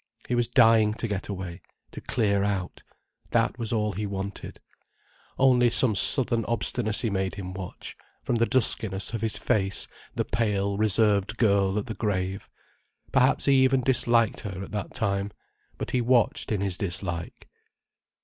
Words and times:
He 0.27 0.33
was 0.33 0.47
dying 0.47 0.95
to 0.95 1.07
get 1.07 1.29
away—to 1.29 2.01
clear 2.01 2.43
out. 2.43 2.81
That 3.29 3.59
was 3.59 3.71
all 3.71 3.93
he 3.93 4.07
wanted. 4.07 4.59
Only 5.37 5.69
some 5.69 5.93
southern 5.93 6.43
obstinacy 6.45 7.11
made 7.11 7.35
him 7.35 7.53
watch, 7.53 7.95
from 8.23 8.37
the 8.37 8.47
duskiness 8.47 9.13
of 9.13 9.21
his 9.21 9.37
face, 9.37 9.87
the 10.15 10.25
pale, 10.25 10.75
reserved 10.75 11.37
girl 11.37 11.77
at 11.77 11.85
the 11.85 11.93
grave. 11.93 12.49
Perhaps 13.11 13.45
he 13.45 13.63
even 13.63 13.81
disliked 13.81 14.39
her, 14.39 14.63
at 14.63 14.71
that 14.71 14.95
time. 14.95 15.29
But 15.77 15.91
he 15.91 16.01
watched 16.01 16.51
in 16.51 16.61
his 16.61 16.79
dislike. 16.79 17.47